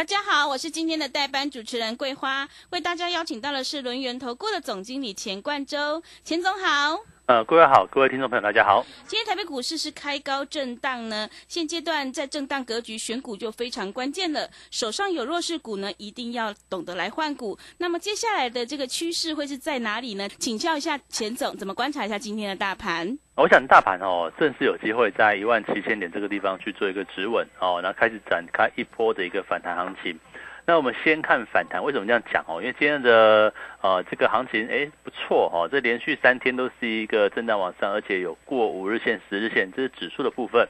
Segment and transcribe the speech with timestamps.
[0.00, 7.00] 大家好，我是今天的代班主持人桂花，为大家邀请到的是轮圆投顾的总经理钱冠洲，钱总好。
[7.30, 8.84] 呃，各位好，各位听众朋友，大家好。
[9.06, 14.50] 今天台北股市是开高震荡呢，现阶段在震荡格局选股就非常关键了。
[14.72, 17.56] 手上有弱势股呢，一定要懂得来换股。
[17.78, 20.28] 那么接下来的这个趋势会是在哪里呢？
[20.40, 23.16] 请教一下钱总，怎么观察一下今天的大盘？
[23.36, 30.18] 我想大盘哦，正是有机会在一万七千点这个地方去做一个止稳哦，然后开始展开一波的一个反弹行情。
[30.66, 32.60] 那我们先看反弹，为什么这样讲哦？
[32.60, 40.68] 因为今天的呃这个行情哎不错哦，这连续三天都是一个震荡往上，而且有过五日线、十日线，这是指数的部分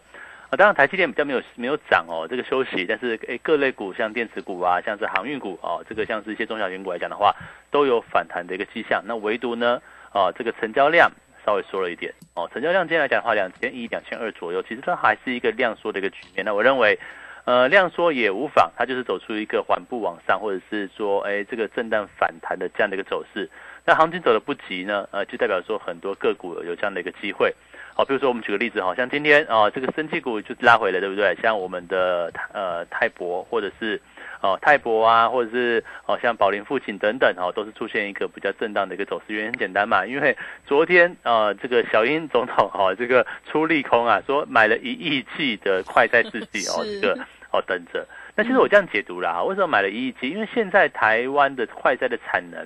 [0.49, 0.57] 啊。
[0.57, 7.35] 当然台积电比较没有没有涨哦，这个休息，但是哎各类股像电子股啊，像是航运股哦，这个像是一些中小型股来讲的话，
[7.71, 9.03] 都有反弹的一个迹象。
[9.05, 11.11] 那唯独呢啊这个成交量
[11.45, 16.45] 稍微缩了一点哦，成交量今天来讲的话，两千一、两千二左右，其实它还是一个量缩的一个局面。
[16.45, 16.99] 那我认为。
[17.45, 23.49] 呃，量缩也无妨，它就是走出一个缓步往上，或者是说，哎，这个震荡反弹的这样的一个走势。
[23.85, 27.55] 那行情走的不急呢，呃，就代表说很多个股有这样的一个机会。
[27.95, 31.35] 好，比如说我们举个例子，好像今天啊，这个升气股就拉回了，对不对？
[31.43, 34.01] 像我们的呃泰博，或者是
[34.41, 39.35] 哦泰博啊，或者是哦像宝林富锦等等，哦，都是出现一个比较震荡的一个走势。
[39.35, 47.27] 原因很简单嘛，因为昨天呃，这个小英总统哈，这个出利空啊，说买了一亿剂的快赛制剂哦，这个。
[47.53, 48.07] 哦，等着。
[48.37, 50.31] 那其实我这样解读啦，为什么买了一亿剂？
[50.31, 52.65] 因为现在台湾的快筛的产能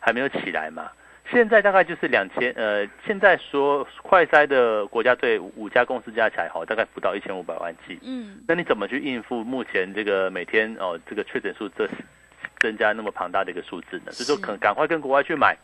[0.00, 0.90] 还没有起来嘛。
[1.34, 7.98] 现在大概就是两千，呃，现在说快筛的国家队五家公司加起来，哈，大概不到一千五百万剂。
[8.02, 8.38] 嗯。
[8.46, 11.88] 那你怎么去应付目前这个每天哦这个确诊数这
[12.60, 14.12] 增加那么庞大的一个数字呢？
[14.12, 15.56] 所以说，可赶快跟国外去买。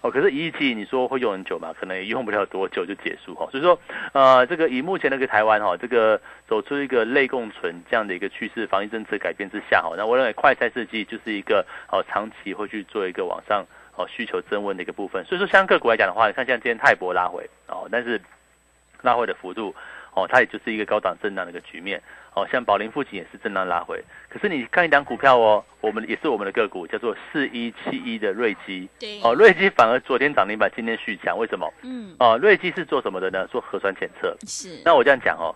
[0.00, 1.74] 哦，可是一亿剂你说会用很久嘛？
[1.78, 3.46] 可能也用不了多久就结束哈。
[3.50, 3.78] 所以说，
[4.12, 13.66] 呃，这个以目前那个台湾哈，这个走出一个类共存这样的一个趋势，防疫政策改变之下哈，那我认为快筛试剂就是一个哦长期会去做一个往上
[13.98, 15.22] 哦需求增温的一个部分。
[15.26, 18.18] 所以说，像个股来讲的话，你看像今天泰博拉回哦，但是
[19.02, 19.74] 拉回的幅度
[20.14, 22.00] 哦，它也就是一个高档震荡的一个局面。
[22.34, 28.88] 哦，像宝林附近也是震荡拉回，可是你看一档股票哦，我们也是我们的个股，叫做四一七一的瑞基。
[29.00, 29.20] 对。
[29.24, 31.68] 哦，瑞基反而昨天涨停板，今天续强，为什么？
[31.82, 32.14] 嗯。
[32.20, 33.44] 哦，瑞基是做什么的呢？
[33.48, 34.36] 做核酸检测。
[34.46, 34.80] 是。
[34.84, 35.52] 那我这样讲哦，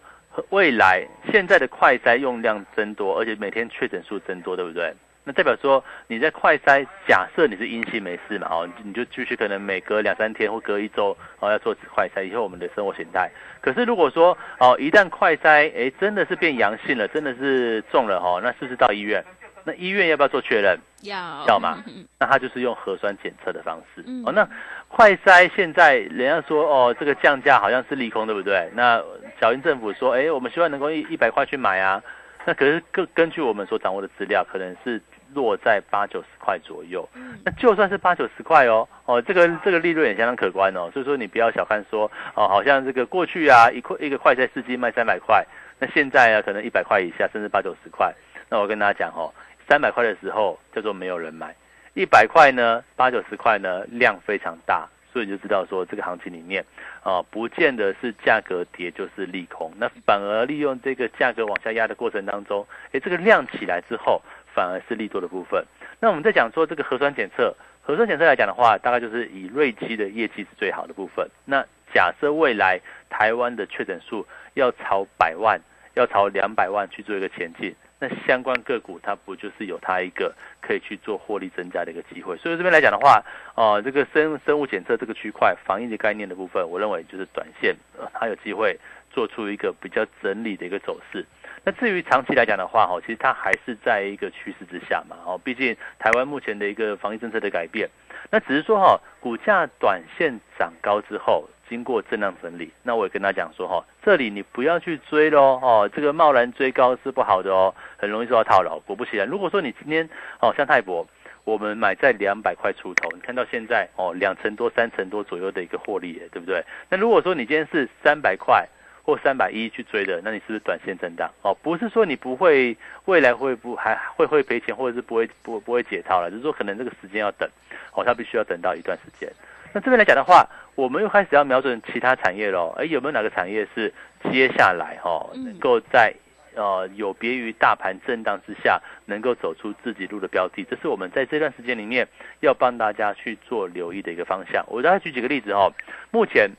[0.50, 4.92] 未来现在的快筛用量增多，而且每天确诊数增多，对不对？
[5.24, 13.30] 那代表说你在快筛，假设你是阴性没事嘛，哦，你就继续可能每隔两三天或隔一周哦要做快筛，以后我们的生活形态。
[13.60, 19.24] 可是如果说哦一旦快筛，哎真的是变阳性了，真的是中了哦，那是不是到医院？
[19.64, 20.76] 那医院要不要做确认？
[21.02, 21.78] 要，要吗？
[22.18, 24.04] 那他就是用核酸检测的方式。
[24.26, 24.44] 哦，那
[24.88, 28.68] 快筛现在人家说哦这个降价好像是利空，对不对？
[28.74, 29.00] 那
[29.40, 32.02] 小英政府说，哎我们希望能够一一百块去买啊，
[32.46, 35.00] 那可是根根据我们所掌握的资料，可能是。
[35.34, 37.08] 落在八九十块左右，
[37.42, 42.04] 那就算是八九十块哦，哦，这个这个利润也相当可观哦，所以说你不要小看说
[42.34, 45.42] 哦，好像这个过去啊一块一个快在司机卖三百块，
[45.78, 48.14] 那现在啊可能一百块以下，甚至八九十块，
[48.50, 49.32] 那我跟大家讲哦，
[49.66, 51.56] 三百块的时候叫做没有人买，
[51.94, 54.86] 一百块呢，八九十块呢量非常大。
[55.12, 56.64] 所以你就知道说，这个行情里面，
[57.02, 64.22] 啊，不见得是价格跌就是利空，那反而利用这个价格往下压的过程当中，哎，这个量起来之后，
[64.54, 65.64] 反而是利多的部分。
[66.00, 71.28] 那我们在讲说这个核酸检测，核酸检测来讲的话，大概就是以瑞基的业绩是最好的部分。
[71.44, 72.80] 那假设未来
[73.10, 75.60] 台湾的确诊数要朝百万，
[75.94, 77.74] 要朝两百万去做一个前进。
[78.02, 82.36] 那相关个股它不就是有它一个可以去做获利增加的一个机会？
[82.36, 83.22] 所以这边来讲的话，
[83.54, 87.76] 哦，这个生生物检测这个区块防疫的概念的部分，我认为就是短线
[88.12, 88.76] 它有机会
[89.12, 91.24] 做出一个比较整理的一个走势。
[91.62, 97.88] 那至于长期来讲的话，哈，其实它还是在一个趋势之下嘛，哦，毕竟台湾目前的一个防疫政策的改变，
[98.32, 101.48] 那只是说哈，股价短线涨高之后。
[101.72, 108.78] 经过震荡整理，那我也跟他讲说哈，这里你不要去追喽，哦，这个贸然追高是不好的哦，很容易受到套牢。
[108.80, 110.06] 果不其然，如果说你今天
[110.40, 111.06] 哦，像泰博，
[111.44, 116.62] 我们买在两百块出头，你看到现在哦，两成多、三成多左右的一个获利，对不对？
[116.90, 118.68] 那如果说你今天是三百块，
[119.02, 121.30] 或三百一去追的，那你是不是短线震荡？
[121.40, 122.76] 哦，不是说你不会
[123.06, 127.48] 未来会不还会会赔钱，或者是不会不不会解套了，就是说可能这个时间要等，
[127.94, 129.32] 哦，它必须要等到一段时间。
[129.72, 132.74] 那这边来讲的话，我们又开始要瞄准其他产业喽。
[132.78, 133.92] 哎，有没有哪个产业是
[134.30, 136.14] 接下来哈能够在
[136.54, 140.62] 呃有别于大盘震荡之下，能够走出自己路的标的？
[140.64, 142.06] 这是我们在这段时间里面
[142.40, 144.64] 要帮大家去做留意的一个方向。
[144.68, 145.72] 我大概举几个例子哈，
[146.10, 146.50] 目前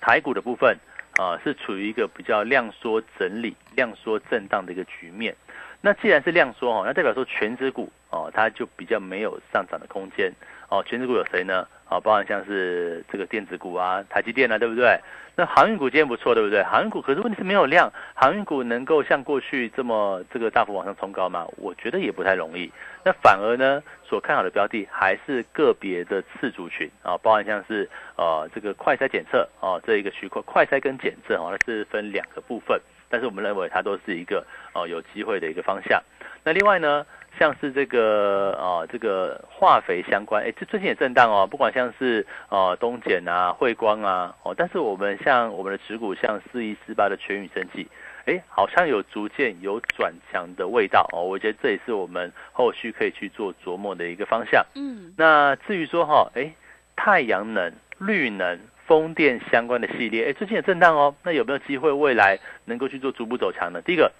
[0.00, 0.76] 台股的部分
[1.16, 5.34] 啊是处于一个比较量缩整理、量缩震荡的一个局面。
[5.80, 10.32] 那既然是量缩哦，那代表说全指股哦，它就比较没有上涨的空间
[10.68, 10.82] 哦。
[10.86, 11.66] 全指股有谁呢？
[11.88, 14.98] 啊，包含像是这个电子股啊，台积电啊，对不对？
[15.36, 16.62] 那航运股今天不错，对不对？
[16.64, 21.46] 航运股可是问题是没有量，航运股能够像过去这么这个大幅往上冲高吗？
[21.58, 22.72] 我觉得也不太容易。
[23.04, 36.02] 那反而呢，所看好的标的还是个别的次族群啊，包含像是呃这个快筛检测啊这一个区块，快筛跟检测哦，是分两个部分，但是我们认为它都是一个哦有机会的一个方向。
[36.42, 37.06] 那另外呢？
[37.38, 41.46] 像是这个啊，这个化肥相关，哎，这最近也震荡哦。
[41.46, 47.86] 不管像是呃东碱啊、汇光啊，哦，但是我们像我们的持股，像四一四八的全宇生技，
[48.24, 51.22] 哎，好像有逐渐有转强的味道哦。
[51.22, 54.64] 我觉得这也是我们后续可以去做琢磨的一个方向。
[54.74, 56.52] 嗯，那至于说哈，哎，
[56.96, 61.14] 太阳能、绿能、风电相关的系列，哎，最近也震荡哦。
[61.22, 63.80] 那有没有机会未来能够去做逐步走强呢？
[63.82, 64.10] 第一个。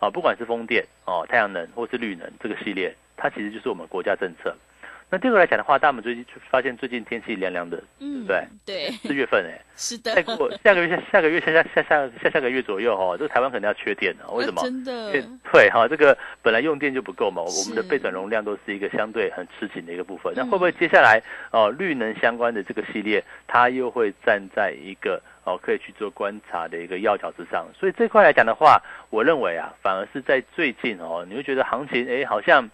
[0.00, 4.54] 啊，不管是风电哦、太阳能或是绿能这个系列，它其实就是我们国家政策。
[5.08, 8.90] 那第二个来讲的话，大家们最近发现最近天气凉凉的，嗯，对对？
[9.04, 10.12] 四月份 哎，是的。
[10.16, 14.28] 再过下个月下下个月下下下下下下个月左右哈，这个台湾可能要缺电了。
[14.32, 14.60] 为什么？
[14.62, 15.12] 真的？
[15.12, 20.32] 对哈，这个本来用电就不够嘛，我们的备转容量都是一个相对很吃紧的一个部分。
[20.34, 21.22] 那会不会接下来
[21.52, 25.22] 哦，绿能相关的这个系列，它又会站在一个？
[25.46, 32.68] 哦，可以去做观察的一个要角之上，所以这块来讲的话，我认为啊，反而是在最近哦，你会觉得行情哎，好像，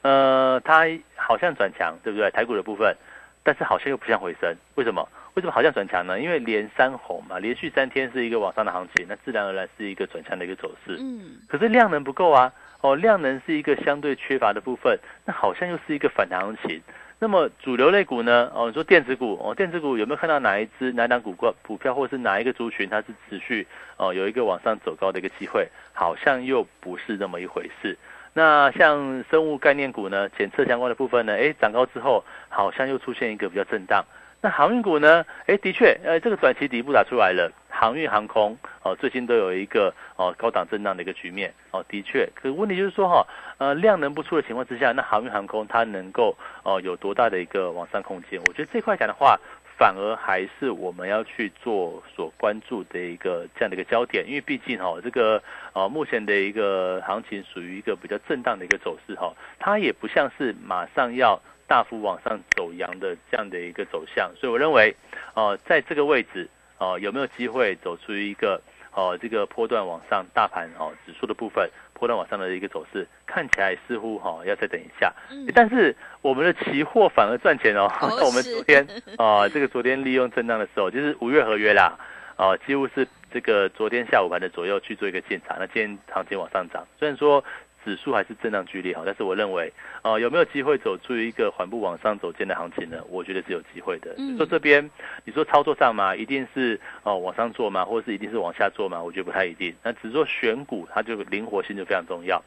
[0.00, 0.86] 呃，它
[1.16, 2.30] 好像转强，对不对？
[2.30, 2.96] 台股的部分，
[3.42, 5.06] 但是好像又不像回升，为什么？
[5.34, 6.18] 为什么好像转强呢？
[6.18, 10.96] 因为连三红嘛，连续三天是一个往上的行情，那自然而然是一个转强的一个走势。
[11.00, 12.50] 嗯，可是量能不够啊，
[12.80, 16.80] 哦，量能是一个相对缺乏的部分，那好像又是一个反弹行情。
[17.24, 18.52] 那么主流类股呢？
[18.54, 23.66] 哦，你说电子股哦，电子股有没有看到哪一只哪档股股股票，或是哪一个族群它是持续
[23.96, 25.66] 哦有一个往上走高的一个机会？
[25.94, 27.96] 好像又不是那么一回事。
[28.34, 34.04] 那像生物概念股呢，检测相关的部分呢，哎，涨高之后好像又出现一个比较震荡。
[34.42, 35.24] 那航运股呢？
[35.46, 37.50] 哎，的确，呃，这个短期底部打出来了。
[37.70, 42.28] 航运航空哦，最近都有一个哦高档震荡的一个局面哦，的确。
[42.34, 43.26] 可问题就是说哈，
[43.58, 48.42] 呃，量能不出的情况之下，那航运航空它能够哦有多大的一个往上空间？
[48.42, 49.38] 我觉得这块讲的话，
[49.78, 61.40] 反而还是我们要去做所关注的一个这样的一个焦点，因为毕竟哈，这个呃目前的一个行情属于一个比较震荡的一个走势哈，它也不像是马上要。
[61.66, 64.94] 大幅往上走阳的这样的一个走向，所以我认为，
[65.34, 66.46] 呃，在这个位置，
[66.76, 68.60] 呃，有没有机会走出一个，
[68.94, 75.12] 呃，这个波段往上大盘哦指数的部分，波段往上的一个走势，看起来似乎哈要再等一下。
[75.30, 75.46] 嗯。
[75.54, 77.90] 但是我们的期货反而赚钱哦。
[78.24, 78.86] 我们昨天
[79.18, 81.98] 啊， 这个昨天利用震荡的时候，就是五月合约啦，
[82.36, 85.56] 哦，几乎是这个昨天下午盘的左右去做一个检查。
[85.58, 87.44] 那今天行情往上涨，虽然说。
[87.84, 89.72] 指数还是震荡剧烈哈，但是我认为，
[90.02, 92.96] 呃，有没有机会走出一个缓步往上走间的行情呢？
[93.08, 94.14] 我觉得是有机会的。
[94.16, 94.88] 嗯说这边，
[95.24, 99.02] 你说操作上嘛，一定是哦往上做嘛，或者是一定是往下做嘛？
[99.02, 99.74] 我觉得不太一定。
[99.82, 102.42] 那只是说选股，它就灵活性就非常重要。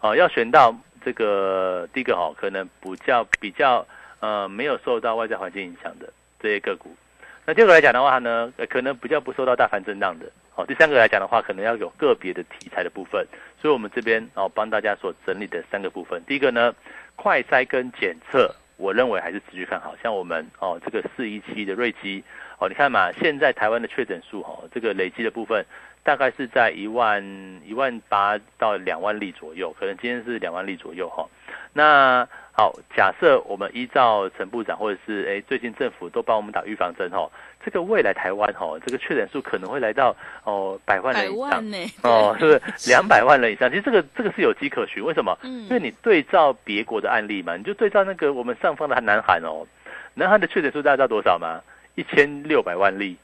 [0.00, 3.86] 哦，要选到这个第一个哈，可能不叫比较
[4.20, 6.94] 呃没有受到外在环境影响的这些个股。
[7.44, 10.26] 那第二个来讲的话呢，可能比较不受到大盘震荡的。
[10.58, 13.24] 哦，第三个来讲的话，可能要有个别的题材的部分，
[13.62, 16.74] 所以我们这边哦帮大家所整理的三个部分，第一个呢，
[17.14, 22.24] 快筛跟检测，我认为还是持续看好，像我们哦这个四一七的瑞基，
[22.58, 25.64] 哦你看嘛，现在台湾的确诊数哈，这个累积的部分
[26.08, 27.22] 大概是在一万
[27.66, 31.28] 一万八到两万例左右，可能今天是两万例左右哈，
[31.74, 32.26] 那。
[32.58, 37.30] 好，假设我们依照陈部长或者是哎，最近政府都帮我们打预防针哈，
[37.64, 40.12] 这个未来台湾哈，这个确诊数可能会来到
[40.42, 41.64] 哦百万人以上
[42.02, 43.70] 哦，是不是两百万人以上？
[43.70, 45.38] 其实这个这个是有迹可循，为什么？
[45.44, 49.64] 嗯，因为你对照别国的案例嘛，你就对照那个我们上方的南韩哦，
[50.14, 51.60] 南韩的确诊数大家知道多少吗？
[51.94, 53.16] 一千六百万例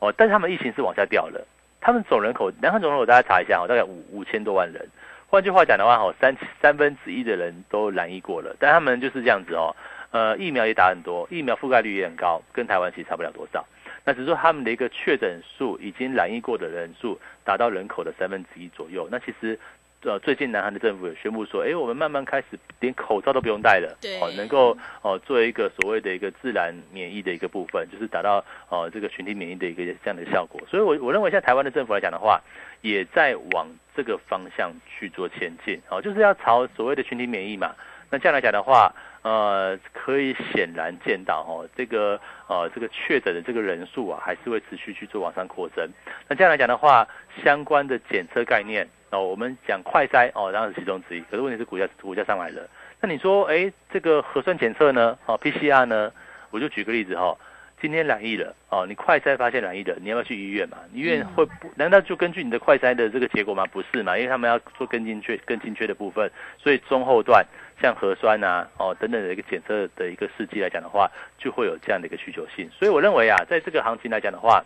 [0.00, 1.42] 哦，但是他们疫情是往下掉了，
[1.82, 4.88] 他们总人口，南韩总人口大家查一下哦，大概五五千多万人。
[5.26, 9.76] 换句话讲的话，好，三三分之一的人都染疫过了，但他们就是这样子哦，
[10.12, 13.66] 呃，疫苗也打很多，疫苗覆盖率也很高，跟台湾其实差不了多少。
[14.04, 19.08] 那只是说他们的一个确诊数已经染疫过的人数达到人口的三分之一左右。
[19.10, 19.58] 那其实。
[20.04, 30.60] 呃，最近南韩的政府也宣布说，哎，我们慢慢开始连口罩都不用戴了，对，哦，能够哦做一个所谓的一个自然免疫的一个部分，就是达到哦这个群体免疫的一个这样的效果。
[30.68, 32.40] 所以，我我认为现在台湾的政府来讲的话，
[32.80, 33.66] 也在往
[33.96, 37.72] 这个方向去做前进，哦，就是要朝所谓的群体免疫嘛。
[38.10, 38.92] 那这样来讲的话，
[39.22, 45.88] 呃，可以显然见到哦，这个呃这个确诊的这个人数啊，还是会持续去做往上扩增。
[46.28, 47.06] 那这样来讲的话，
[47.44, 48.88] 相关的检测概念。
[49.10, 51.20] 哦，我们讲快筛哦，当然是其中之一。
[51.30, 52.66] 可是问题是股价股价上来了。
[52.98, 55.18] 那你说，哎，这个核酸检测呢？
[55.26, 56.10] 哦，PCR 呢？
[56.50, 57.36] 我就举个例子哈，
[57.78, 60.78] 今天染疫了哦，你快筛发现染疫了，你要不要去医院嘛？
[60.94, 61.70] 医院会不？
[61.76, 63.66] 难道就根据你的快筛的这个结果吗？
[63.66, 64.16] 不是嘛？
[64.16, 67.44] 因为他们要做更精确、更精确的部分，所以中后段
[67.82, 72.70] 像核酸啊、哦等等的一个检测的一个试剂来讲的话，就会有这样的一个需求性。
[72.70, 74.64] 所以我认为啊，在这个行情来讲的话，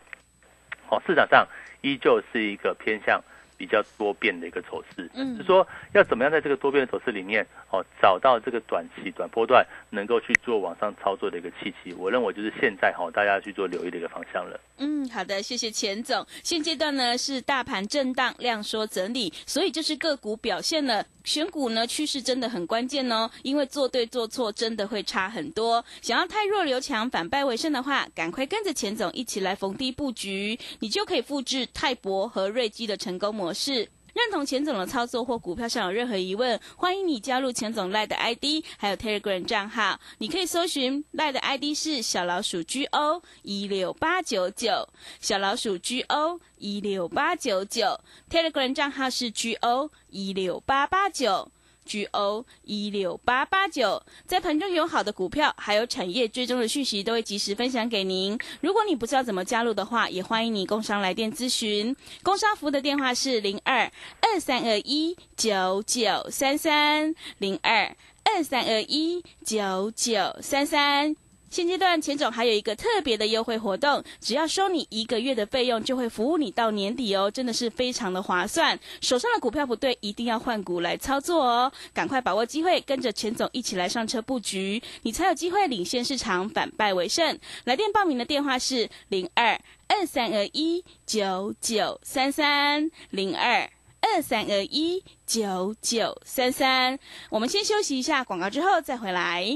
[0.91, 1.49] 哦，市场上
[1.81, 3.19] 依旧是一个偏向。
[3.57, 14.61] 比较多变的一个走势，嗯，是说要怎么样在这个多变的走势里面，哦，找到这个短期短波段能够去做往上操作的一个契机，我认为就是现在哈，大家去做留意的一个方向了。
[14.79, 16.27] 嗯，好的，谢谢钱总。
[16.43, 21.05] 现阶段呢是大盘震荡量缩整理，所以就是个股表现了。
[21.25, 25.85] 选股呢趋势真的很关键哦，因为做对做错真的会差很多。
[26.01, 33.89] 想要太弱留强，反败为胜的话，赶快跟着钱总一起来逢低布局，你就可以复制泰博和瑞基的成功模模式。
[34.13, 44.89] 认同钱总的操作或股票上有任何疑问，欢迎你加入钱总赖的 ID，还有 Telegram 账号，你可以搜寻赖的 ID 是小老鼠 GO 一六八九九，
[45.21, 51.53] 小老鼠 GO 一六八九九，Telegram 账号是 GO 一六八八九。
[51.87, 58.39] G O 一六八八九，在盘中有好的股票，还有产业追踪的讯息，都会及时分享给您。
[58.61, 61.95] 如果你不知道怎么加入的话，也欢迎你工商来电咨询。
[62.23, 63.91] 工商服务的电话是零二
[64.21, 71.26] 二三二一九九三三零二二三二一九九三三。
[71.57, 78.79] 现阶段钱总还有一个特别的优惠活动，只要收你一个月的费用，就会服务你到年底哦，真的是非常的划算。
[79.01, 87.39] 手上的股票不对，一定要换股来操作哦，赶快把握机会，跟着钱总一起来上车布局，你才有机会领先市场，反败为胜。
[87.65, 89.59] 来电报名的电话是零二
[89.89, 93.71] 二三二一九九三三零二
[94.03, 96.99] 二三二一九九三三。
[97.31, 99.47] 我们先休息一下广告，之后再回来。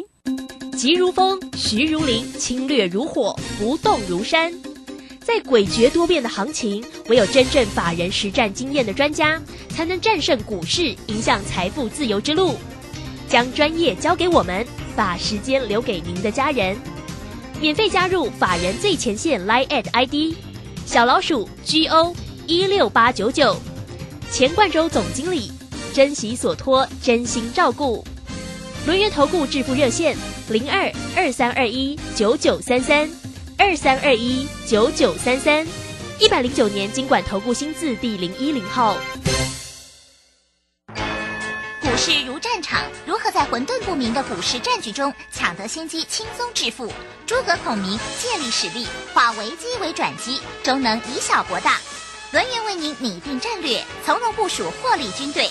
[0.77, 4.53] 急如风，徐如林，侵略如火，不动如山。
[5.21, 12.57] 在诡谲多变的行情，唯有真正法人实战经验的专家，才能战胜股市，迎向财富自由之路。
[13.29, 16.77] 将专业交给我们，把时间留给您的家人。
[17.61, 20.35] 免费加入法人最前线 Line at ID
[20.87, 23.55] 小老鼠 GO 一六八九九，
[24.33, 25.53] 钱冠洲总经理，
[25.93, 28.05] 珍惜所托，真心照顾。
[28.87, 30.17] 轮源投顾致富热线
[30.49, 33.11] 零二二三二一九九三三
[33.59, 35.67] 二三二一九九三三
[36.19, 38.97] 一百零九年经管投顾新字第零一零号。
[41.83, 46.91] 股市如战场，如何在混沌不明的股市战局中抢得先机，轻松致富？
[47.27, 51.79] 诸葛孔明借力使力，化危机为转机，终能以小博大。
[52.33, 55.51] 轮源为您拟定战略，从容部署获利军队。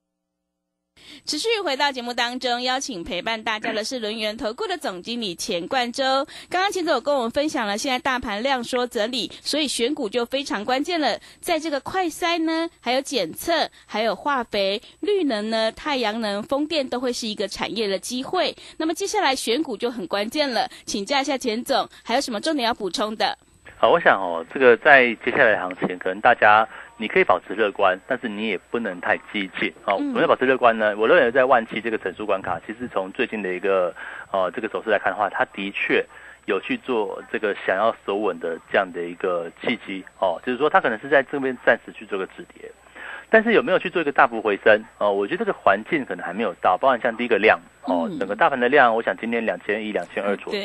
[1.23, 6.03] 持续回到节目当中，邀请陪伴大家的是轮源投顾的总经理钱冠洲。
[6.49, 11.17] 刚刚钱总跟我们分享了，现在大盘量缩整理，所以选股就非常关键了。
[11.39, 18.53] 在这个快筛呢，还有检测，还有化肥、绿能呢、太阳能、风电，都会是一个产业的机会。
[18.77, 23.37] 那么接下来选股就很关键了，请教一下钱总，还有什么重点要补充的？
[23.77, 26.67] 好，我想哦，这个在接下来行情，可能大家。
[27.01, 29.73] 你可以保持乐观，但是你也不能太激进。
[29.81, 30.95] 好，我们要保持乐观呢。
[30.95, 33.91] 我认为在万七这个整数关卡，其实从最近的一个
[34.31, 36.05] 呃这个走势来看的话，它的确
[36.45, 40.05] 有去做这个想要守稳的这样的一个契机。
[40.19, 42.71] 哦，就是说它可能是在这边暂时去做个止跌。
[43.31, 44.83] 但是有没有去做一个大幅回升？
[44.97, 46.77] 哦，我觉得这个环境可能还没有到。
[46.77, 50.59] 包含像第一个量，哦，整个大盘的量，我想今天两千一、两千二左右，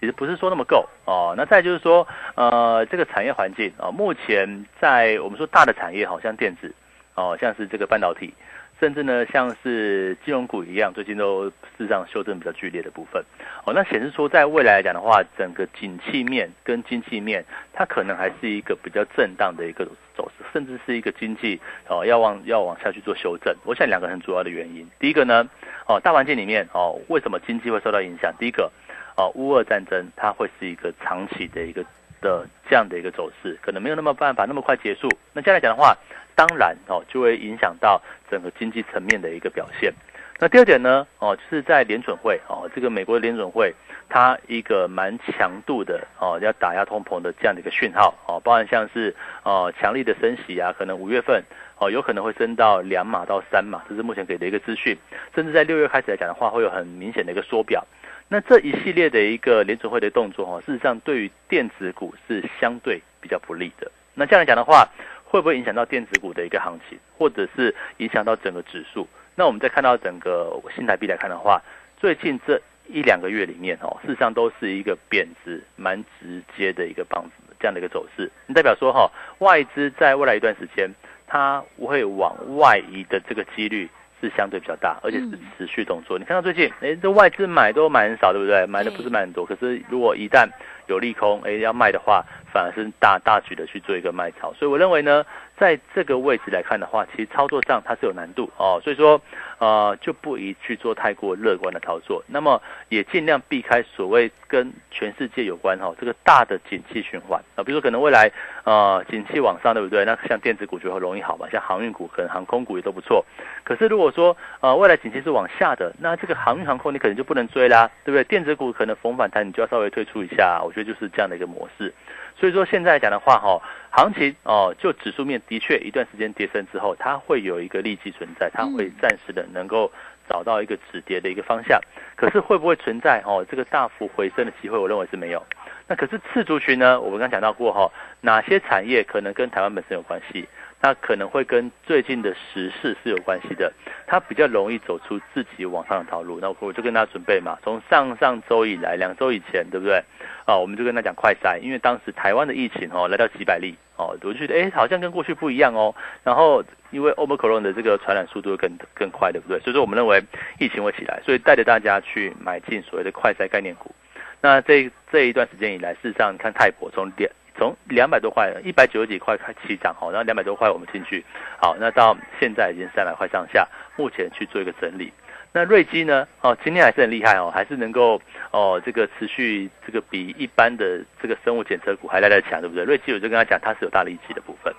[0.00, 1.34] 其实不是说那么够哦。
[1.36, 6.74] 那再就是说，呃，这个产业环境啊，目前在我们说大的产业，好像电子，
[7.16, 8.32] 哦，像是这个半导体，
[8.78, 13.24] 甚至呢，像是金融股一样，最近都事实上修正比较剧烈的部分。
[13.64, 23.54] 哦，那显示说，在未来来讲的话，整个景气面跟经济面，它可能还是一个比较震荡的一个走势，甚至是一个经济哦要往要往下去做修正。
[23.64, 25.48] 我想两个很主要的原因，第一个呢，
[25.86, 28.34] 哦，大环境里面哦，为什么经济会受到影响？
[28.38, 28.70] 第一个，
[29.16, 31.82] 哦，乌俄战争它会是一个长期的一个
[32.26, 35.08] 的这样的一个走势，可能没有那么办法那么快结束。
[35.32, 35.96] 那这样来讲的话，
[36.34, 39.92] 当然哦，就会影响到整个经济层面的一个表现。
[40.38, 43.72] 那第二点呢，哦，就是在联准会哦，这个美国联准会，
[44.08, 49.14] 它一个蛮强度的哦，要打压通膨的这样的一个讯号哦，包含像是
[49.44, 51.42] 哦强力的升息啊，可能五月份
[51.78, 54.94] 哦有可能会升到两码到三码，这是目前给的一个资讯，
[55.34, 57.86] 甚至在六月开始来讲的话，会有很明显的一个缩表。
[58.28, 63.90] 那这一系列的一个联准会的动作哦，事实上对于电子股是相对比较不利的。
[64.14, 64.88] 那这样来讲的话，
[65.24, 69.06] 会不会影响到电子股的一个行情，或者是影响到整个指数？
[69.34, 71.62] 那我们再看到整个新台币来看的话，
[71.98, 78.28] 最近这一两个月里面哦，事实上都是一个贬值蛮直接的一个棒子这样的一个走势。
[78.46, 80.90] 你代表说哈，外资在未来一段时间，
[81.26, 83.88] 它会往外移的这个几率
[84.28, 86.18] 是相对比较大，而且是持续动作。
[86.18, 88.66] 你看到最近，哎，这外资买都买很少，对不对？
[88.66, 90.48] 买的不是买很多，可是如果一旦
[90.86, 94.52] 有利空，哎，要卖的话，反而是大大举的去做一个卖超。
[94.54, 95.24] 所以我认为呢。
[95.58, 99.20] 在这个位置来看的话，其实操作上它是有难度哦，所以说
[99.58, 102.22] 呃就不宜去做太过乐观的操作。
[102.26, 102.60] 那么
[102.90, 108.30] 也尽量避开所谓跟全世界有关哈这个大的景气循环啊，比如说可能未来
[108.64, 110.04] 呃景气往上对不对？
[110.04, 113.24] 那像电子股就会容易好嘛，像航运股可能航空股也都不错。
[113.64, 118.24] 可是如果说呃未来景气是往下的，那这个航运航空你可能就不能追啦，对不对？
[118.24, 121.94] 电子股可能逢反弹你就要稍微退出一下，我觉得就是这样的一个模式。
[122.38, 123.60] 所以说现在讲的话哈。
[123.96, 129.90] 行情哦，就指数面的确一段时间跌升之后，它会有一个利基存在，它会暂时的能够
[130.28, 131.80] 找到一个止跌的一个方向。
[132.14, 134.76] 可是会不会存在哦这个大幅回升的机会？
[134.76, 135.42] 我认为是没有。
[135.88, 137.00] 那可是次族群呢？
[137.00, 137.90] 我们刚讲到过哈，
[138.20, 140.46] 哪些产业可能跟台湾本身有关系？
[140.86, 143.72] 那可能会跟最近的时事是有关系的。
[144.06, 146.38] 它比较容易走出自己往上的套路。
[146.40, 150.00] 那我就跟他准备嘛，从上上周以来，两周以前，对不对？
[150.44, 153.74] 啊，我们就跟他讲快筛，因为当时台湾的疫情哦来到几百例。
[153.96, 155.92] 哦，我就觉得哎，好像跟过去不一样哦。
[156.22, 159.58] 然后因为欧 r 克 n 的这个传染速度更更快，对不对？
[159.58, 160.22] 所以说我们认为
[160.60, 163.92] 疫情会起来，所以带着大家去买进所谓的快筛概念股。
[164.40, 171.24] 那这这一段时间以来，事实上看泰博从两从两百多块，一百九十几块开起涨，哦，然后两百多块我们进去，
[171.58, 173.66] 好，那到现在已经三百块上下，
[173.96, 175.12] 目前去做一个整理。
[175.56, 176.28] 那瑞基呢？
[176.42, 182.84] 哦，今天还是很厉害哦，还是能够哦，这个持续这个比一般的这个生物检测股还来得强，对不对？
[182.84, 184.70] 瑞基我就跟他讲，它是有大力气的部分。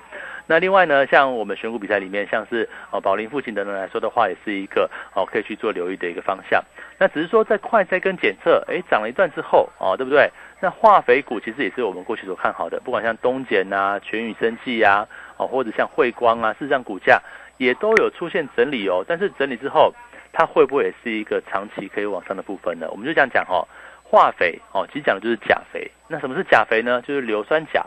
[0.46, 6.64] 那另外呢，像我们选股比赛里面，像是哦宝林、父亲等等来说的话，也是一个哦可以去做留意的一个方向。
[7.00, 10.30] 那只是说在快筛跟检测，哎，涨了一段之后，哦，对不对？
[10.62, 17.20] 那化肥股其实也是我们过去所看好的，不管像东碱啊、全宇生技啊，哦，或者像汇光啊，事实上股价
[17.58, 19.04] 也都有出现整理哦。
[19.08, 19.92] 但是整理之后。
[20.32, 22.88] 它会不会也是一个长期可以往上的部分呢？
[22.92, 23.68] 我们就这样讲哦，
[24.04, 25.90] 化肥哦，其实讲的就是钾肥。
[26.08, 27.02] 那什么是钾肥呢？
[27.02, 27.86] 就是硫酸钾。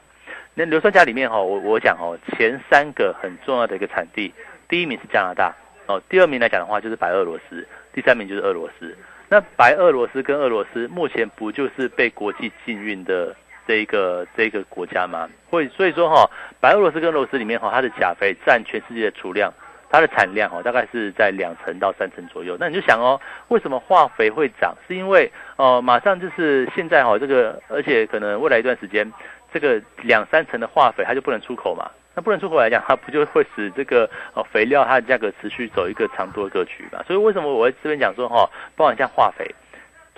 [0.54, 4.32] 那硫酸钾里面哈，我我讲哦，前三个很重要的一个产地，
[4.68, 5.54] 第一名是加拿大
[5.86, 8.96] 哦，第二名来讲的话就是白俄罗斯，第三名就是俄罗斯。
[9.28, 15.30] 那白俄罗斯跟俄罗斯目前不就是被国际禁运的这一个这个国家吗？
[15.48, 19.54] 会所以说哈，白俄罗斯跟俄罗斯里面哈，它的钾肥占全世界的储量。
[19.90, 22.56] 它的产量哦，大概是在两成到三成左右。
[22.58, 24.74] 那你就想哦，为什么化肥会涨？
[24.86, 29.12] 是因为哦，马上就是现在哈，这个而且可能未来一段时间，
[29.52, 31.90] 这个两三成的化肥它就不能出口嘛。
[32.14, 37.02] 那不能出口来讲，它不就会使这个哦肥料它的价格持续走一个长多格局嘛？
[37.06, 39.44] 所以为什么我会这边讲说哈，包含像化肥。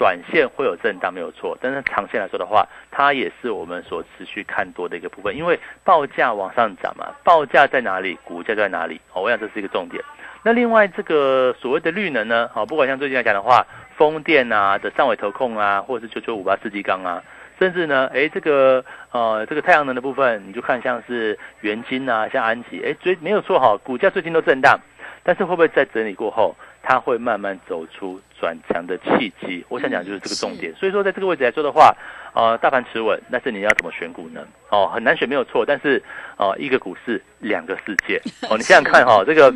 [0.03, 10.03] 短线会有震荡没有错，但是长线来说的话，它也是我们所持续看多的一个部分，因为报价往上涨嘛，报价在哪里，股价在哪里，哦，我想这是一个重点。
[10.43, 13.65] 那另外这个所谓的绿能呢，好，不管像最近来讲的话，
[13.97, 17.23] 风电啊的上尾投控啊，或者是九九五八四季钢啊，
[17.61, 24.81] 甚至呢，哎，这个呃这个太阳能的部分，你就看像是元晶啊，像安吉，哎，最没有错哈，股价最近都震荡，
[25.23, 26.57] 但是会不会在整理过后？
[26.83, 30.75] 它会慢慢走出转强的契机，我想讲就是这个重点。
[30.75, 31.95] 所以说，在这个位置来说的话，
[32.35, 34.45] 呃，大盘持稳，但是你要怎么选股呢？
[34.69, 35.65] 哦，很难选，没有错。
[35.65, 36.03] 但是，
[36.37, 38.21] 哦，一个股市两个世界。
[38.51, 39.55] 哦， 你想想看哈，这个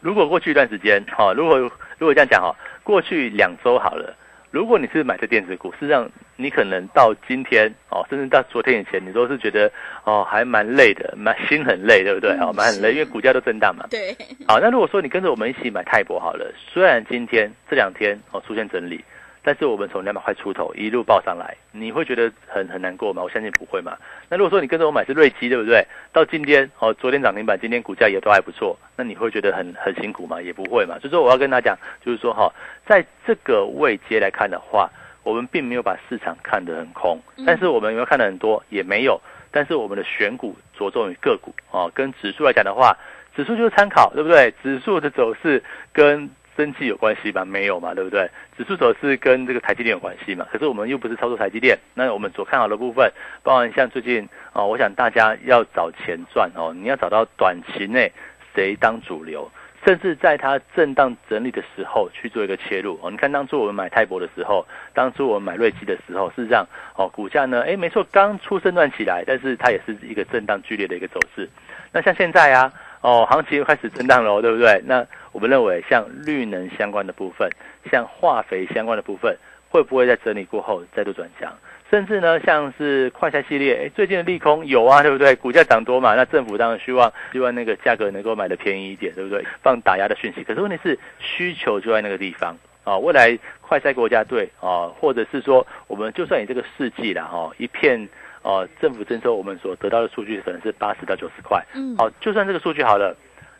[0.00, 2.54] 如果过去一段时间，哈，如果如果这样讲哈，
[2.84, 4.14] 过去两周好了，
[4.56, 9.70] 如果你是买的电子股，事实上你可能到今天哦，甚至到昨天以前，你都是觉得
[10.04, 12.30] 哦还蛮累的，蛮心很累，对不对？
[12.40, 13.86] 哦，蛮很累，因为股价都震荡嘛。
[13.90, 14.16] 对，
[14.48, 19.04] 好，那如果说你跟着我们一起买泰博好了，虽然今天这两天哦出现整理。
[19.46, 23.22] 但是我们从两百块出头一路报上来，你会觉得很很难过吗？
[23.22, 23.96] 我相信不会嘛。
[24.28, 25.86] 那如果说你跟着我买是瑞基，对不对？
[26.12, 30.42] 到今天哦，昨天涨停板，今天股价也都还不错，那你会觉得很很辛苦吗？
[30.42, 30.98] 也不会嘛。
[30.98, 32.52] 所以说我要跟大家讲，就是说哈，
[32.84, 34.90] 在这个位阶来看的话，
[35.22, 38.60] 我们并没有把市场看得很空，但是我们有没有看得很多？
[38.68, 39.20] 也没有。
[39.52, 42.98] 但是我们的选股着重于个股哦，跟指数来讲的话，
[43.36, 44.52] 指数就是参考，对不对？
[44.60, 47.44] 指数的走势跟生气有关系吗？
[47.44, 48.28] 没有嘛，对不对？
[48.56, 50.46] 指数走势跟这个台积电有关系嘛？
[50.50, 58.10] 可是我们又不是操作台积电，那我们所看好的部分，包含像最近哦，我想大家要找钱赚哦，你要找到短期内
[58.54, 59.50] 谁当主流，
[59.84, 63.10] 甚至在它震荡整理的时候去做一个切入哦。
[63.10, 66.66] 你看当初我们买泰博的时候，当初我们买瑞基的时候，事实上
[66.96, 71.48] 哦，股价呢，哎，没错，刚出生段起来，但是它也是一个震荡剧烈的一个走势。
[71.92, 72.72] 那像现在啊。
[73.02, 74.82] 哦，行情又开始震荡了，对不对？
[74.84, 77.46] 那我们认为，像绿能相关的部分，
[77.92, 79.36] 像化肥相关的部分，
[79.68, 81.52] 会不会在整理过后再度转强？
[81.90, 85.36] 甚至呢，像是快餐系列，哎，最近的利空有啊，对不对？
[85.36, 89.44] 股价涨多嘛，那政府当然希望希望那个价格能够买的便宜一点，对不对？
[89.62, 90.42] 放打压的讯息。
[90.42, 92.96] 可是问题是，需求就在那个地方啊。
[92.96, 98.08] 未来快赛国家队啊，或者是说，我们就算以这个世纪了哈，一片。
[98.42, 103.12] 哦，政府征收我们所得到的数据可能是八十到九十块，嗯，好，就算这个数据好了，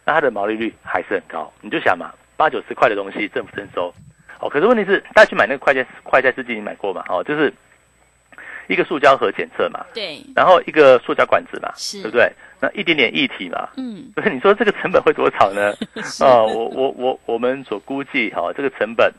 [0.07, 1.53] 那它的毛利率还是很高。
[1.61, 3.93] 你就想嘛，八九十块的东西政府征收，
[4.41, 7.05] 哦，可是问题是大家去买那个快件快件试剂，你买过嘛？
[7.11, 7.53] 哦，就是
[8.69, 12.33] 一个塑胶盒检测嘛，对，然后一个塑胶管子嘛，是，对不对？
[12.61, 15.75] 那一点点液体嘛，嗯，所以你说这个成本会多少呢？
[16.25, 19.13] 哦，我我我我们所估计哈，这个成本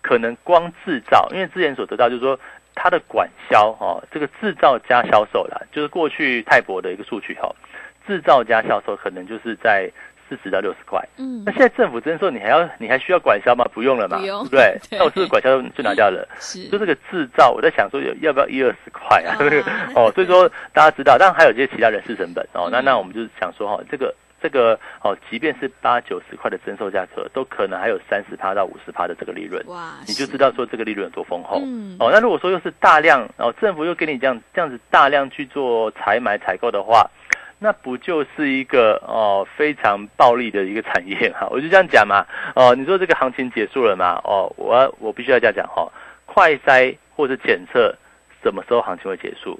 [0.00, 2.38] 可能光制造，因为之前所得到就是说。
[2.80, 7.52] 它的管销哈，这个制造加销售啦，就是过去泰博的一个数据哈，
[8.06, 9.90] 制造加销售可能就是在
[10.28, 11.02] 四十到六十块。
[11.16, 13.64] 嗯，那现在政府征收，你还要你还需要管销吗？
[13.72, 14.78] 不用了嘛，对不对？
[14.90, 16.26] 那我是不是管销就拿掉了？
[16.38, 19.36] 是，就这个制造，我在想说有要不要一二十块啊？
[19.96, 22.68] 哦，所以说大家知道，当然还有这些其他人事成本哦。
[22.70, 24.14] 那那我们就是想说哈，这个。
[24.40, 29.60] 这个哦，即便是八九十块的增售价格，都可能还有三十趴到五十趴的这个利润。
[29.66, 31.60] 哇，你就知道说这个利润有多丰厚。
[31.64, 37.10] 嗯，哦，那如果说又是大量，然后政府又给你这样这样子大量去做采买采购的话，
[37.58, 41.48] 那不就是一个哦非常暴利的一个产业哈？
[41.52, 42.24] 我就这样讲嘛。
[42.54, 44.20] 哦，你说这个行情结束了嘛？
[44.24, 45.90] 哦，我我必须要这样讲哈。
[46.26, 47.94] 快筛或者检测
[48.42, 49.58] 什么时候行情会结束？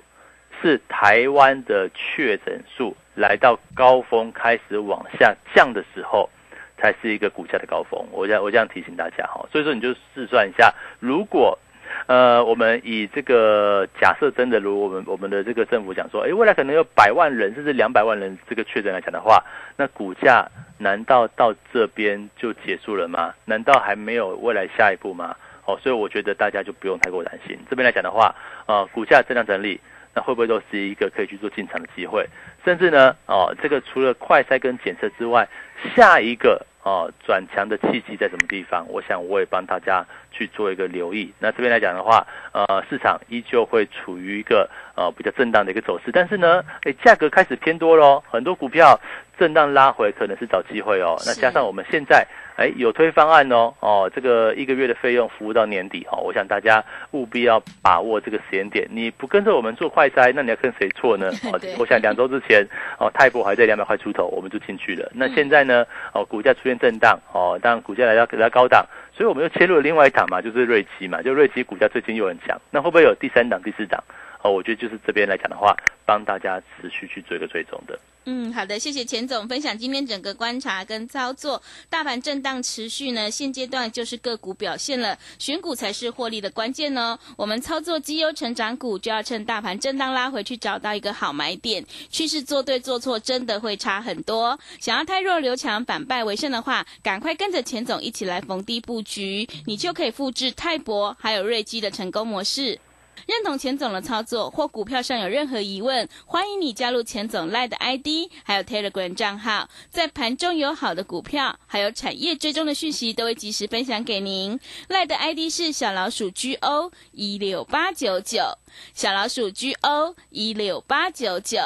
[0.60, 2.96] 是台湾的确诊数。
[3.14, 6.30] 来到高峰开始往下降的时候，
[6.76, 8.00] 才是一个股价的高峰。
[8.12, 11.58] 我这样我这样提醒大家哈，所以说你就试算一下，如果
[12.06, 19.42] 呃我们以这个假设真的如我们我们的这个政府讲说，哎未来可能有百万人甚至两百万人这个确诊来讲的话，
[19.76, 20.48] 那股价
[20.78, 23.34] 难道到这边就结束了吗？
[23.44, 25.36] 难道还没有未来下一步吗？
[25.64, 27.58] 哦，所以我觉得大家就不用太过担心。
[27.68, 28.34] 这边来讲的话，
[28.66, 29.80] 呃股价增量整理。
[30.14, 32.26] 那会不会都是一个可以去做进场的机会？
[32.64, 35.46] 甚至呢，哦，这个除了快筛跟检测之外，
[35.94, 38.86] 下一个哦转强的契机在什么地方？
[38.88, 41.32] 我想我也帮大家去做一个留意。
[41.38, 48.98] 那这边来讲的话，呃，市场依旧会处于一个呃比较震荡的一个走势，但是呢，哎，价格开始偏多喽，很多股票
[49.38, 51.16] 震荡拉回可能是找机会哦。
[51.26, 52.26] 那加上我们现在。
[52.58, 58.84] 哎，有推方案哦，哦，这个一个月的费用服务到年底哈，我想大家务必要把握这个时间点。
[58.90, 61.30] 你不跟着我们做快筛，那你要跟谁错呢？
[61.52, 62.66] 哦，我想两周之前
[62.98, 65.08] 哦，泰博还在两百块出头，我们就进去了。
[65.14, 65.86] 那现在呢？
[66.12, 74.02] 哦，股价出现震荡哦，当然股价来到来到高档，所以我们又切入了另外一档嘛，就是瑞奇嘛，就瑞奇股价最近又很强，那会不会有第三档、第四档？
[74.42, 77.98] 哦，我觉得就是这边来讲的话，帮大家持续去做一个追踪的。
[78.30, 81.62] 嗯，好的，谢谢钱总分享今天整个观察跟操作。
[81.88, 87.18] 大盘震荡持续呢，现阶段就是个股表现了，选股才是获利的关键哦。
[87.38, 91.82] 我们操作绩优成长股，就要趁大盘震荡拉回去，找到一个好买点。
[92.10, 94.58] 趋势做对做错，真的会差很多。
[94.78, 102.78] 想要太弱留强，反败为胜的话，赶快跟着钱总一起来逢低布局，你就可以复制泰博还有瑞基的成功模式。
[103.28, 114.58] 认同钱总的操作或股票上有任何疑问，欢迎你加入钱总 Line 的 ID，还有 Telegram 账号，在盘中有好的股票，还有产业追踪的讯息，都会及时分享给您。
[114.88, 118.56] Line 的 ID 是小老鼠 GO 一六八九九，
[118.94, 121.58] 小老鼠 GO 一六八九九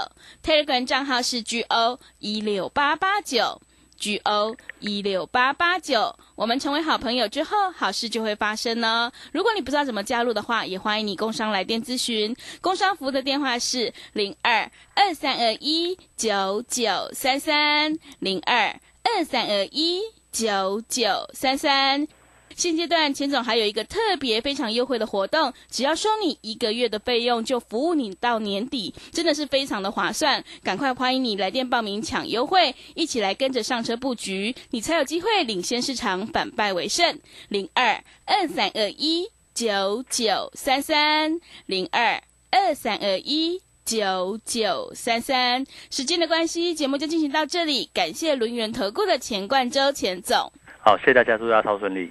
[0.42, 3.62] ，Telegram 账号是 GO 一六八八九。
[4.02, 6.12] G O 一六八八九。
[6.34, 9.12] 我们成为好朋友之后，好事就会发生哦。
[9.30, 12.34] 如果你不知道怎么加入的话，也欢迎你工商来电咨询。
[12.60, 20.00] 工商服务的电话是零二二三二一九九三三零二二三二一
[20.32, 22.08] 九九三三。
[22.56, 30.42] 现阶段钱总还有一个特别非常优惠的活动，只要收你一个月的费用，就服务你到年底，真的是非常的划算。
[30.62, 37.18] 赶快欢迎你来电报名抢优惠，一起来跟着上车布局，你才有机会领先市场，反败为胜。
[37.48, 45.64] 零二二三二一九九三三零二二三二一九九三三。
[45.90, 50.52] 时间的关系，节目就进行到这里，感谢轮圆投顾的钱冠周钱总。
[50.80, 52.10] 好，谢谢大家，祝大家超顺利。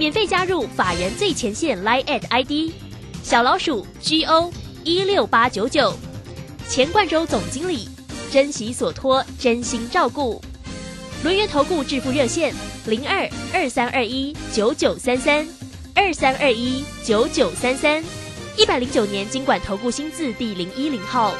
[0.00, 2.72] 免费加入法人最前线 Line at ID
[3.22, 4.50] 小老鼠 G O
[4.82, 5.92] 一六八九九，
[6.66, 7.86] 钱冠洲总经理，
[8.30, 10.40] 珍惜所托，真心照顾。
[11.22, 12.54] 轮源投顾致富热线
[12.86, 15.46] 零二二三二一九九三三
[15.94, 18.02] 二三二一九九三三，
[18.56, 21.34] 一百零九年经管投顾新字第零一零号。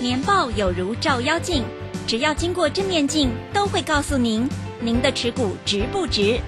[0.00, 1.62] 年报有如照妖镜，
[2.04, 4.48] 只要经过正面镜，都会告诉您。
[4.80, 6.40] 您的持股值不值？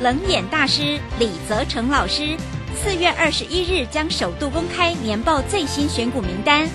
[0.00, 2.36] 冷眼大师李泽成老师
[2.74, 6.68] 四月二十一日将首度公开年报最新选股名单，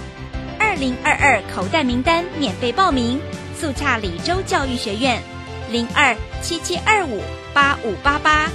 [0.57, 3.19] 二零二二口袋名单免费报名，
[3.59, 5.21] 速洽李州教育学院
[5.69, 7.21] 零二七七二五
[7.53, 8.49] 八五八八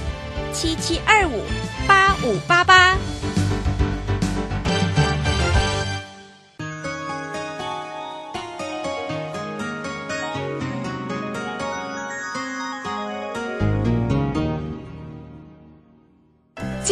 [0.51, 1.43] 七七二五
[1.87, 2.97] 八五八八。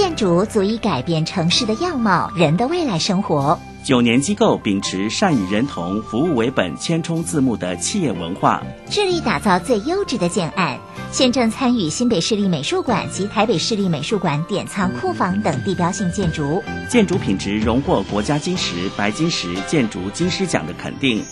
[0.03, 3.57] 建筑足以改变城市的样貌，人的未来生活。
[3.85, 10.77] 九年机构秉持善与人同、服务为本、千冲字幕的企业文化，致力打造最优质的建案。
[11.13, 21.23] 现正参与新北市立美术馆及台北市立美术馆典藏库房等地标性建筑，建筑品质荣获国家金石、白金石建筑金狮奖的肯定，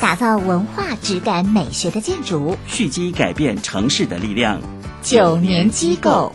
[0.00, 4.60] 打造文化质感美学的建筑，蓄积改变城市的力量。
[5.00, 6.32] 九年机构。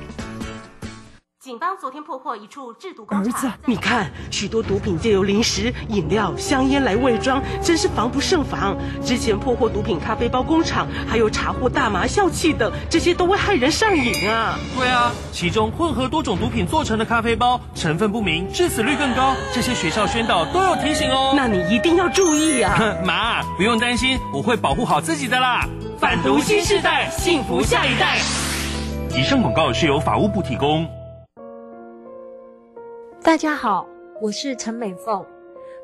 [1.50, 3.34] 警方昨天破获一处制毒工厂。
[3.34, 8.78] 儿子，你看，许多毒品借由零食、饮料、香烟来伪装，真是防不胜防。
[9.04, 14.60] 之前破获毒品咖啡包工厂，还有查获大麻笑气等，这些都会害人上瘾啊。
[14.78, 19.34] 对啊，其中混合多种毒品做成的咖啡包，成分不明，致死率更高。
[19.52, 21.34] 这些学校宣导都有提醒哦。
[21.36, 22.78] 那你一定要注意啊。
[23.04, 25.68] 妈，不用担心，我会保护好自己的啦。
[25.98, 28.20] 反毒新时代，幸福下一代。
[29.18, 30.88] 以上广告是由法务部提供。
[33.22, 33.86] 大家好，
[34.22, 35.24] 我是陈美凤。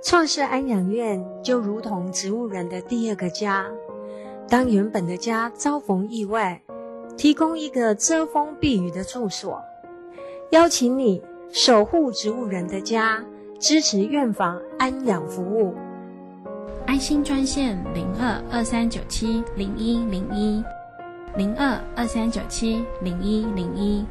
[0.01, 3.65] 创世安养院就如同植物人的第二个家。
[4.47, 6.59] 当原本的家遭逢意外，
[7.17, 9.61] 提供一个遮风避雨的住所，
[10.51, 11.21] 邀请你
[11.51, 13.23] 守护植物人的家，
[13.59, 15.75] 支持院房安养服务。
[16.85, 20.63] 爱心专线零二二三九七零一零一
[21.35, 24.05] 零二二三九七零一零一。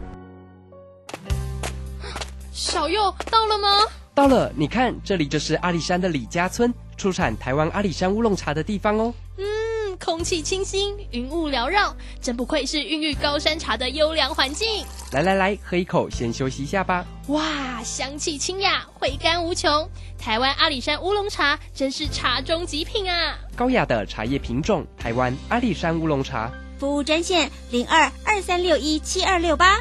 [2.54, 3.68] 小右到了吗？
[4.14, 9.12] 到了，你看，这里就是阿里山的李家村，出产台湾阿里山乌龙茶的地方哦。
[9.38, 9.44] 嗯，
[9.98, 14.86] 空气清新，云雾缭绕，真不愧是孕育高山茶的优良环境。
[15.10, 17.04] 来来来，喝一口，先休息一下吧。
[17.26, 19.90] 哇，香气清雅，回甘无穷。
[20.16, 23.36] 台湾阿里山乌龙茶真是茶中极品啊！
[23.56, 26.52] 高雅的茶叶品种，台湾阿里山乌龙茶。
[26.78, 29.80] 服务专线零二二三六一七二六八。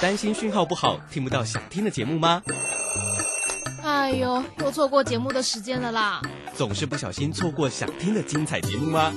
[0.00, 2.40] 担心讯号不好，听不到想听的节目吗？
[3.82, 6.22] 哎呦，又错过节目的时间了啦！
[6.54, 9.12] 总是不小心错过想听的精彩节目吗？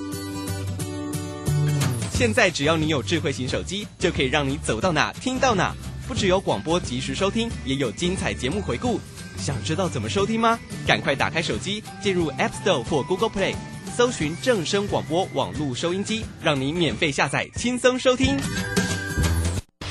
[2.12, 5.76] 现在只要你有智慧型手机，就可以让你走到哪听到哪。
[6.08, 9.00] 不只有广播及时收听，也有精彩节目回顾。
[9.38, 10.60] 想知道怎么收听吗？
[10.88, 13.54] 赶快打开手机，进入 App Store 或 Google Play，
[13.96, 18.36] 搜寻正声广播网络收音机，让你免费下载，轻松收听。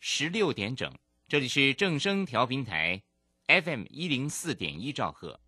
[0.00, 0.92] 十六点整，
[1.26, 3.02] 这里是正声调频台
[3.48, 5.40] FM 一零四点一兆赫。